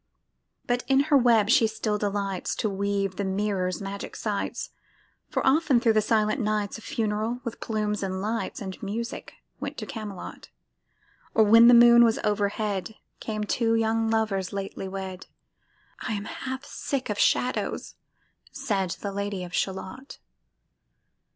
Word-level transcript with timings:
But 0.65 0.83
in 0.87 0.99
her 1.13 1.15
web 1.15 1.47
she 1.51 1.67
still 1.67 1.99
delights 1.99 2.55
To 2.55 2.69
weave 2.71 3.17
the 3.17 3.23
mirror's 3.23 3.79
magic 3.79 4.15
sights, 4.15 4.71
For 5.29 5.45
often 5.45 5.79
thro' 5.79 5.93
the 5.93 6.01
silent 6.01 6.41
nights 6.41 6.79
A 6.79 6.81
funeral, 6.81 7.39
with 7.43 7.59
plumes 7.59 8.01
and 8.01 8.19
lights 8.19 8.63
And 8.63 8.81
music, 8.81 9.35
went 9.59 9.77
to 9.77 9.85
Camelot: 9.85 10.49
Or 11.35 11.43
when 11.43 11.67
the 11.67 11.75
moon 11.75 12.03
was 12.03 12.17
overhead, 12.23 12.95
Came 13.19 13.43
two 13.43 13.75
young 13.75 14.09
lovers 14.09 14.51
lately 14.51 14.87
wed; 14.87 15.27
"I 15.99 16.13
am 16.13 16.25
half 16.25 16.65
sick 16.65 17.11
of 17.11 17.19
shadows," 17.19 17.93
said 18.51 18.89
The 19.01 19.11
Lady 19.11 19.43
of 19.43 19.53
Shalott. 19.53 20.17